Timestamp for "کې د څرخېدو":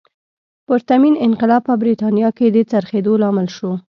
2.37-3.13